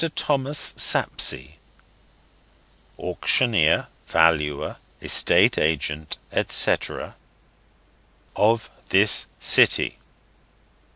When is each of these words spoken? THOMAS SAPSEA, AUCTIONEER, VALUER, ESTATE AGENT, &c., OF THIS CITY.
THOMAS 0.03 0.73
SAPSEA, 0.77 1.57
AUCTIONEER, 2.97 3.85
VALUER, 4.07 4.77
ESTATE 4.99 5.59
AGENT, 5.59 6.17
&c., 6.49 6.75
OF 8.35 8.69
THIS 8.89 9.27
CITY. 9.39 9.99